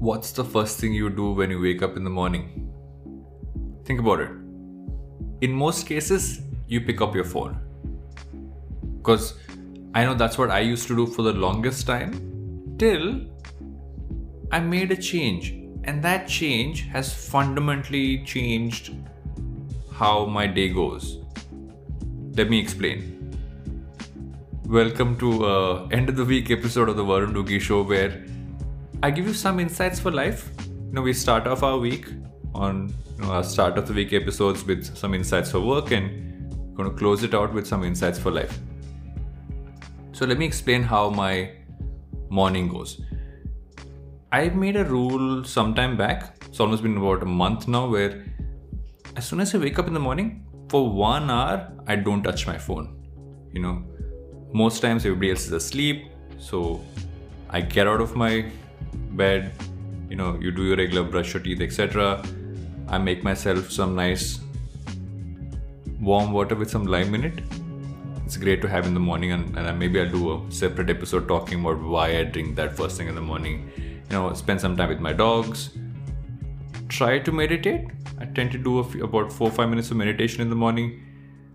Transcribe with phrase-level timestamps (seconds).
[0.00, 2.66] what's the first thing you do when you wake up in the morning?
[3.84, 4.30] Think about it.
[5.42, 7.60] In most cases, you pick up your phone.
[8.96, 9.34] Because
[9.92, 13.20] I know that's what I used to do for the longest time till
[14.50, 15.50] I made a change.
[15.84, 18.94] And that change has fundamentally changed
[19.92, 21.18] how my day goes.
[22.36, 23.36] Let me explain.
[24.64, 28.24] Welcome to uh, end of the week episode of the Varun Duggi Show, where
[29.02, 30.50] I give you some insights for life.
[30.66, 32.06] You know, we start off our week
[32.54, 36.76] on you know, our start of the week episodes with some insights for work, and
[36.76, 38.58] going to close it out with some insights for life.
[40.12, 41.52] So let me explain how my
[42.28, 43.00] morning goes.
[44.32, 46.44] I've made a rule sometime back.
[46.46, 48.26] It's almost been about a month now, where
[49.16, 52.46] as soon as I wake up in the morning, for one hour, I don't touch
[52.46, 53.02] my phone.
[53.50, 53.82] You know,
[54.52, 56.04] most times everybody else is asleep,
[56.38, 56.84] so
[57.48, 58.52] I get out of my
[59.22, 59.52] bed
[60.10, 62.22] you know you do your regular brush your teeth etc.
[62.88, 64.40] I make myself some nice
[66.00, 67.38] warm water with some lime in it.
[68.24, 71.28] It's great to have in the morning and, and maybe i'll do a separate episode
[71.28, 73.70] talking about why i drink that first thing in the morning.
[73.78, 75.70] You know spend some time with my dogs.
[76.88, 77.86] Try to meditate.
[78.18, 80.90] I tend to do few, about four five minutes of meditation in the morning.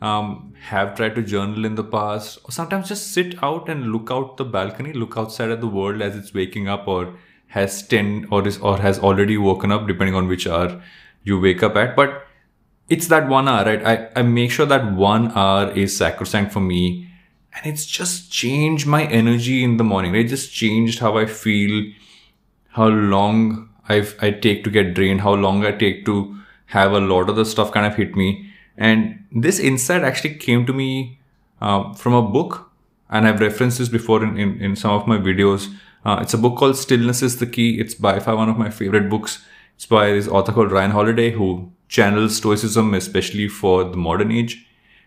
[0.00, 2.38] Um, have tried to journal in the past.
[2.44, 6.02] Or sometimes just sit out and look out the balcony look outside at the world
[6.02, 7.14] as it's waking up or
[7.54, 10.82] has 10 or is or has already woken up depending on which hour
[11.22, 11.96] you wake up at.
[11.96, 12.26] But
[12.88, 13.84] it's that one hour right?
[13.86, 17.08] I, I make sure that one hour is sacrosanct for me
[17.54, 21.92] and it's just changed my energy in the morning it just changed how i feel
[22.70, 27.00] how long I've, i take to get drained how long i take to have a
[27.00, 28.50] lot of the stuff kind of hit me.
[28.76, 31.20] And this insight actually came to me
[31.60, 32.70] uh, from a book
[33.08, 35.72] and i've referenced this before in, in, in some of my videos
[36.04, 37.80] uh, it's a book called Stillness is the Key.
[37.80, 39.44] It's by far one of my favorite books.
[39.76, 44.66] It's by this author called Ryan Holiday who channels Stoicism, especially for the modern age.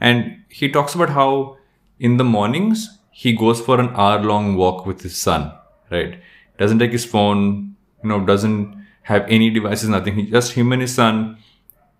[0.00, 1.58] And he talks about how
[1.98, 5.52] in the mornings he goes for an hour long walk with his son,
[5.90, 6.20] right?
[6.58, 10.14] Doesn't take his phone, you know, doesn't have any devices, nothing.
[10.14, 11.38] He just him and his son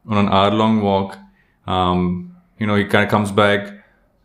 [0.07, 1.19] on an hour long walk.
[1.67, 3.73] Um, you know, he kind of comes back,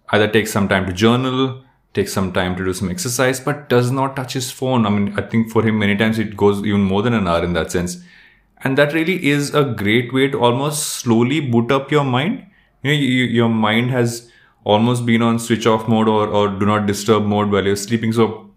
[0.09, 3.91] either takes some time to journal, takes some time to do some exercise, but does
[3.91, 4.85] not touch his phone.
[4.85, 7.43] I mean, I think for him, many times it goes even more than an hour
[7.43, 8.03] in that sense.
[8.63, 12.45] And that really is a great way to almost slowly boot up your mind.
[12.81, 14.31] You know, you, your mind has
[14.63, 18.13] almost been on switch off mode or, or do not disturb mode while you're sleeping.
[18.13, 18.49] So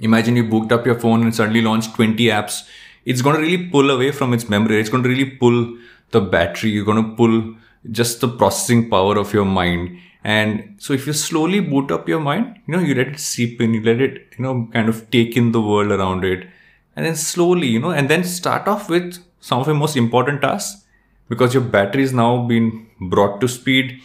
[0.00, 2.66] imagine you booked up your phone and suddenly launched 20 apps.
[3.04, 4.80] It's going to really pull away from its memory.
[4.80, 5.78] It's going to really pull
[6.10, 6.70] the battery.
[6.70, 7.54] You're going to pull
[7.90, 12.20] just the processing power of your mind and so if you slowly boot up your
[12.20, 15.10] mind, you know, you let it seep in, you let it, you know, kind of
[15.10, 16.46] take in the world around it.
[16.94, 20.42] And then slowly, you know, and then start off with some of your most important
[20.42, 20.84] tasks
[21.28, 24.02] because your battery is now been brought to speed,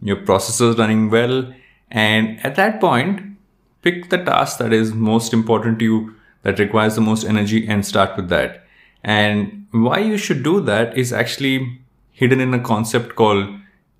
[0.00, 1.52] your processor is running well.
[1.90, 3.36] And at that point,
[3.82, 6.14] pick the task that is most important to you,
[6.44, 8.64] that requires the most energy and start with that.
[9.04, 11.80] And why you should do that is actually
[12.12, 13.48] hidden in a concept called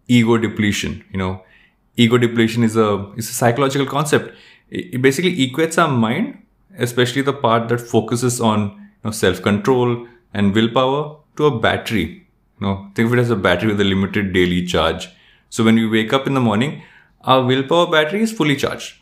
[0.06, 1.04] ego depletion.
[1.10, 1.42] You know,
[1.98, 4.34] ego depletion is a is a psychological concept.
[4.70, 6.42] It basically equates our mind,
[6.78, 12.26] especially the part that focuses on you know, self control and willpower, to a battery.
[12.60, 15.08] You know, think of it as a battery with a limited daily charge.
[15.50, 16.82] So when we wake up in the morning,
[17.22, 18.94] our willpower battery is fully charged,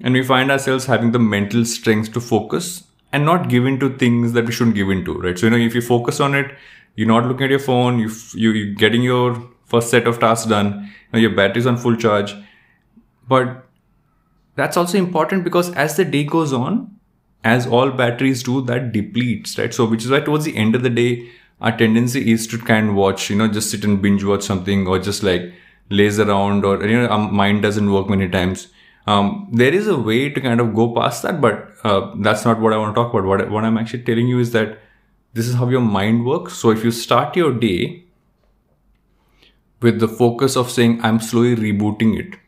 [0.00, 3.96] and we find ourselves having the mental strength to focus and not give in to
[3.96, 5.14] things that we shouldn't give in to.
[5.18, 5.38] Right.
[5.38, 6.50] So you know, if you focus on it,
[6.96, 7.98] you're not looking at your phone.
[7.98, 10.90] You you you're getting your first set of tasks done.
[11.12, 12.34] Now your battery's on full charge.
[13.28, 13.66] But
[14.56, 16.94] that's also important because as the day goes on
[17.44, 19.72] as all batteries do that depletes right?
[19.72, 21.28] So which is why towards the end of the day
[21.60, 24.86] our tendency is to kind of watch you know just sit and binge watch something
[24.86, 25.52] or just like
[25.90, 28.68] laze around or you know our mind doesn't work many times.
[29.06, 32.60] Um, there is a way to kind of go past that but uh, that's not
[32.60, 33.24] what i want to talk about.
[33.24, 34.78] What, what i'm actually telling you is that
[35.34, 36.54] this is how your mind works.
[36.54, 38.04] So if you start your day
[39.80, 42.38] with the focus of saying, I'm slowly rebooting it,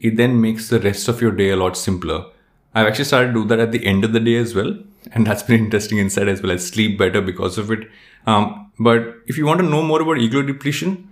[0.00, 2.26] it then makes the rest of your day a lot simpler.
[2.74, 4.76] I've actually started to do that at the end of the day as well.
[5.12, 6.52] And that's been interesting insight as well.
[6.52, 7.88] I sleep better because of it.
[8.26, 11.08] Um, but if you want to know more about ego depletion,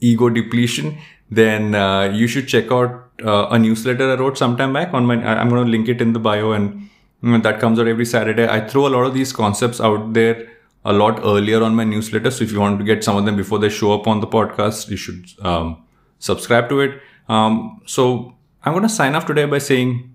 [0.00, 0.98] ego depletion,
[1.30, 5.14] then uh, you should check out uh, a newsletter I wrote sometime back on my.
[5.14, 6.88] I'm going to link it in the bio, and
[7.22, 8.48] you know, that comes out every Saturday.
[8.48, 10.48] I throw a lot of these concepts out there
[10.84, 12.30] a lot earlier on my newsletter.
[12.30, 14.26] So if you want to get some of them before they show up on the
[14.26, 15.84] podcast, you should um,
[16.18, 17.00] subscribe to it.
[17.28, 18.34] Um, so
[18.64, 20.14] I'm going to sign off today by saying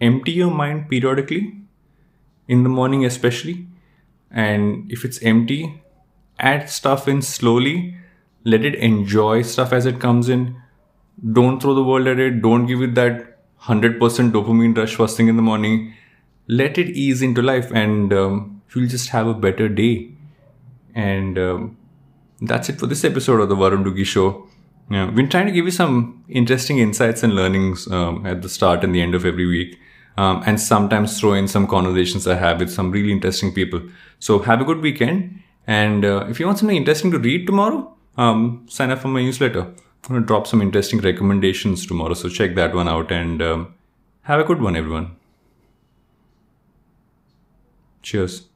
[0.00, 1.54] empty your mind periodically
[2.46, 3.66] in the morning, especially.
[4.30, 5.82] And if it's empty,
[6.38, 7.96] add stuff in slowly.
[8.44, 10.60] Let it enjoy stuff as it comes in.
[11.32, 12.40] Don't throw the world at it.
[12.42, 15.94] Don't give it that 100% dopamine rush first thing in the morning.
[16.46, 20.12] Let it ease into life and um, you'll just have a better day.
[20.94, 21.76] And um,
[22.40, 24.48] that's it for this episode of the Varun Duggi Show.
[24.90, 28.48] Yeah, we've been trying to give you some interesting insights and learnings um, at the
[28.48, 29.78] start and the end of every week.
[30.16, 33.82] Um, and sometimes throw in some conversations I have with some really interesting people.
[34.18, 35.40] So have a good weekend.
[35.66, 39.22] And uh, if you want something interesting to read tomorrow, um, sign up for my
[39.22, 39.60] newsletter.
[39.60, 42.14] I'm going to drop some interesting recommendations tomorrow.
[42.14, 43.74] So check that one out and um,
[44.22, 45.16] have a good one, everyone.
[48.02, 48.47] Cheers.